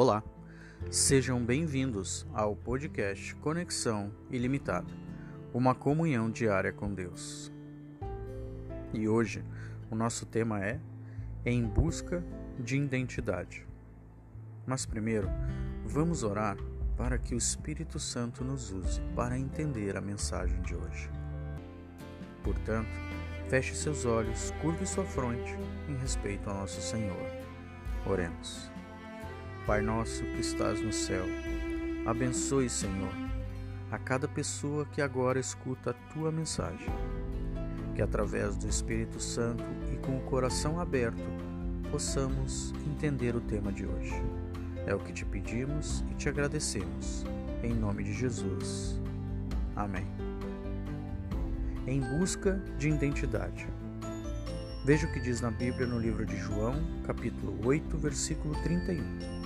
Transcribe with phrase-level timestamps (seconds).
[0.00, 0.22] Olá,
[0.92, 4.86] sejam bem-vindos ao podcast Conexão Ilimitada,
[5.52, 7.52] uma comunhão diária com Deus.
[8.94, 9.42] E hoje
[9.90, 10.78] o nosso tema é
[11.44, 12.22] Em Busca
[12.60, 13.66] de Identidade.
[14.64, 15.28] Mas primeiro,
[15.84, 16.56] vamos orar
[16.96, 21.10] para que o Espírito Santo nos use para entender a mensagem de hoje.
[22.44, 23.00] Portanto,
[23.48, 25.56] feche seus olhos, curve sua fronte
[25.88, 27.26] em respeito ao nosso Senhor.
[28.06, 28.77] Oremos.
[29.68, 31.26] Pai nosso que estás no céu,
[32.06, 33.12] abençoe, Senhor,
[33.90, 36.88] a cada pessoa que agora escuta a tua mensagem.
[37.94, 39.62] Que através do Espírito Santo
[39.92, 41.22] e com o coração aberto
[41.90, 44.14] possamos entender o tema de hoje.
[44.86, 47.26] É o que te pedimos e te agradecemos.
[47.62, 48.98] Em nome de Jesus.
[49.76, 50.06] Amém.
[51.86, 53.68] Em busca de identidade.
[54.86, 59.36] Veja o que diz na Bíblia no livro de João, capítulo 8, versículo 31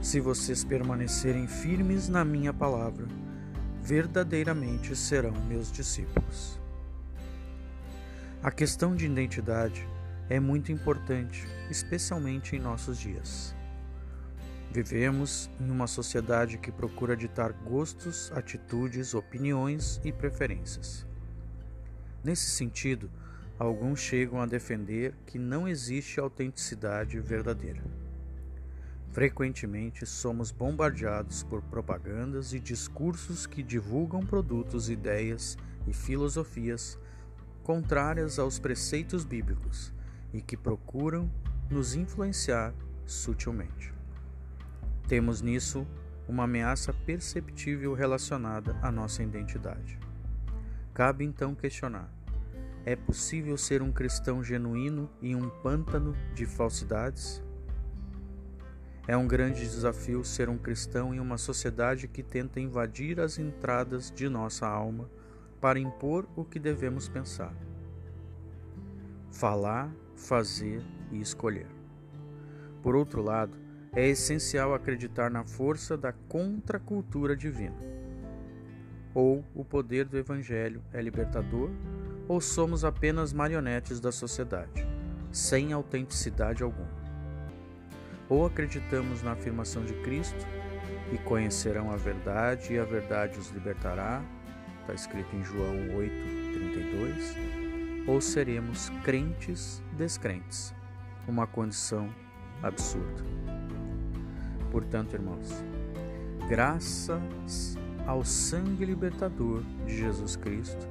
[0.00, 3.06] se vocês permanecerem firmes na minha palavra,
[3.82, 6.58] verdadeiramente serão meus discípulos.
[8.42, 9.86] A questão de identidade
[10.30, 13.54] é muito importante, especialmente em nossos dias.
[14.70, 21.06] Vivemos em uma sociedade que procura ditar gostos, atitudes, opiniões e preferências.
[22.22, 23.10] Nesse sentido,
[23.58, 27.82] alguns chegam a defender que não existe autenticidade verdadeira.
[29.18, 36.96] Frequentemente somos bombardeados por propagandas e discursos que divulgam produtos, ideias e filosofias
[37.64, 39.92] contrárias aos preceitos bíblicos
[40.32, 41.28] e que procuram
[41.68, 42.72] nos influenciar
[43.04, 43.92] sutilmente.
[45.08, 45.84] Temos nisso
[46.28, 49.98] uma ameaça perceptível relacionada à nossa identidade.
[50.94, 52.08] Cabe então questionar:
[52.86, 57.42] é possível ser um cristão genuíno em um pântano de falsidades?
[59.08, 64.12] É um grande desafio ser um cristão em uma sociedade que tenta invadir as entradas
[64.14, 65.08] de nossa alma
[65.62, 67.54] para impor o que devemos pensar,
[69.32, 71.66] falar, fazer e escolher.
[72.82, 73.56] Por outro lado,
[73.94, 77.78] é essencial acreditar na força da contracultura divina.
[79.14, 81.70] Ou o poder do Evangelho é libertador,
[82.28, 84.86] ou somos apenas marionetes da sociedade,
[85.32, 87.07] sem autenticidade alguma
[88.28, 90.46] ou acreditamos na afirmação de Cristo
[91.12, 94.22] e conhecerão a verdade e a verdade os libertará,
[94.80, 96.12] está escrito em João 8,
[96.52, 97.36] 32,
[98.06, 100.74] ou seremos crentes descrentes,
[101.26, 102.08] uma condição
[102.62, 103.24] absurda.
[104.70, 105.64] Portanto, irmãos,
[106.48, 110.88] graças ao sangue libertador de Jesus Cristo,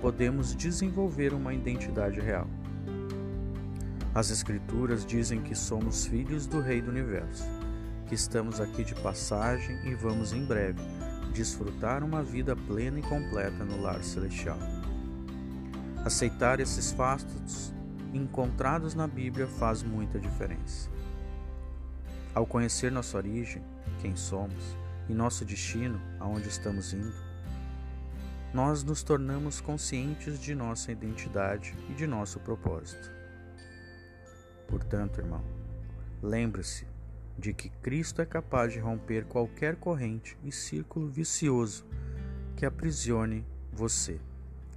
[0.00, 2.48] podemos desenvolver uma identidade real.
[4.16, 7.44] As Escrituras dizem que somos filhos do Rei do Universo,
[8.08, 10.80] que estamos aqui de passagem e vamos em breve
[11.34, 14.56] desfrutar uma vida plena e completa no lar celestial.
[16.02, 17.74] Aceitar esses fatos
[18.14, 20.88] encontrados na Bíblia faz muita diferença.
[22.34, 23.62] Ao conhecer nossa origem,
[24.00, 24.78] quem somos
[25.10, 27.12] e nosso destino, aonde estamos indo,
[28.54, 33.25] nós nos tornamos conscientes de nossa identidade e de nosso propósito.
[34.68, 35.44] Portanto, irmão,
[36.22, 36.86] lembre-se
[37.38, 41.84] de que Cristo é capaz de romper qualquer corrente e círculo vicioso
[42.56, 44.18] que aprisione você,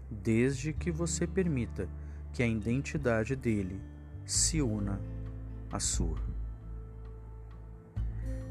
[0.10, 1.88] desde que você permita
[2.34, 3.82] que a identidade dele
[4.26, 5.00] se una
[5.72, 6.18] à sua.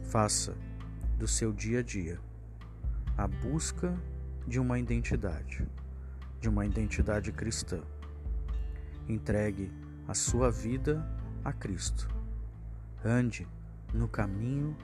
[0.02, 0.56] Faça
[1.18, 2.18] do seu dia a dia
[3.16, 3.94] a busca
[4.46, 5.68] de uma identidade,
[6.40, 7.80] de uma identidade cristã.
[9.08, 9.70] Entregue
[10.06, 11.04] a sua vida
[11.44, 12.08] a Cristo.
[13.04, 13.46] Ande
[13.92, 14.76] no caminho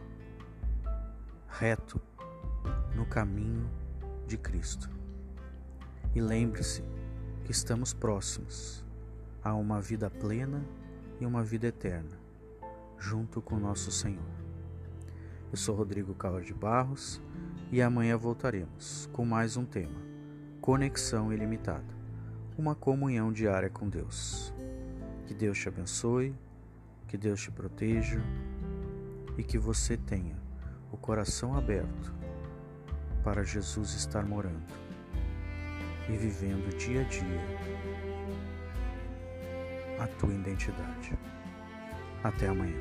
[1.48, 2.00] reto,
[2.94, 3.68] no caminho
[4.26, 4.90] de Cristo.
[6.14, 6.82] E lembre-se
[7.44, 8.84] que estamos próximos
[9.42, 10.64] a uma vida plena
[11.20, 12.18] e uma vida eterna,
[12.98, 14.22] junto com nosso Senhor.
[15.50, 17.20] Eu sou Rodrigo Carlos de Barros
[17.70, 20.00] e amanhã voltaremos com mais um tema:
[20.60, 21.94] Conexão Ilimitada
[22.56, 24.54] uma comunhão diária com Deus.
[25.26, 26.34] Que Deus te abençoe
[27.14, 28.20] que Deus te proteja
[29.38, 30.34] e que você tenha
[30.90, 32.12] o coração aberto
[33.22, 34.66] para Jesus estar morando
[36.08, 37.40] e vivendo dia a dia
[40.00, 41.16] a tua identidade.
[42.24, 42.74] Até amanhã.